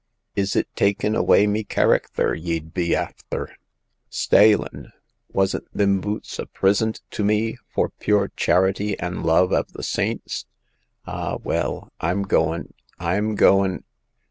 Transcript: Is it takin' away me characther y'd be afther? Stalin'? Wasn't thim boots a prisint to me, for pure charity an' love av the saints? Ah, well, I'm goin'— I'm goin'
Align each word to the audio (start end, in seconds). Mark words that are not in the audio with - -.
Is 0.35 0.55
it 0.55 0.67
takin' 0.75 1.15
away 1.15 1.45
me 1.45 1.63
characther 1.63 2.33
y'd 2.33 2.73
be 2.73 2.95
afther? 2.95 3.53
Stalin'? 4.09 4.91
Wasn't 5.31 5.69
thim 5.77 6.01
boots 6.01 6.39
a 6.39 6.47
prisint 6.47 7.01
to 7.11 7.23
me, 7.23 7.57
for 7.67 7.89
pure 7.99 8.31
charity 8.35 8.99
an' 8.99 9.21
love 9.21 9.53
av 9.53 9.73
the 9.73 9.83
saints? 9.83 10.47
Ah, 11.05 11.37
well, 11.43 11.91
I'm 11.99 12.23
goin'— 12.23 12.73
I'm 12.97 13.35
goin' 13.35 13.83